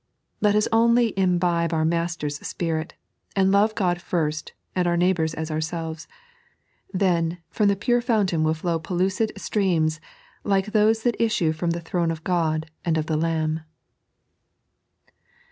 Let 0.41 0.55
us 0.55 0.67
only 0.71 1.13
imbibe 1.15 1.73
our 1.73 1.85
Master's 1.85 2.39
spirit, 2.39 2.95
and 3.35 3.51
love 3.51 3.75
God 3.75 4.01
first 4.01 4.53
and 4.75 4.87
our 4.87 4.97
neighbours 4.97 5.35
as 5.35 5.51
ourselves— 5.51 6.07
then, 6.91 7.37
from 7.51 7.67
the 7.67 7.75
pure 7.75 8.01
fountain 8.01 8.43
wilt 8.43 8.57
flow 8.57 8.79
pellucid 8.79 9.31
streams 9.39 10.01
like 10.43 10.71
those 10.71 11.03
that 11.03 11.19
issne 11.21 11.53
from 11.53 11.69
the 11.69 11.81
throne 11.81 12.09
of 12.09 12.23
God 12.23 12.71
and 12.83 12.97
of 12.97 13.05
the 13.05 13.15
Lamb. 13.15 13.59